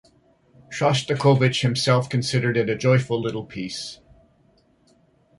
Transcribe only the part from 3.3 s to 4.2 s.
piece".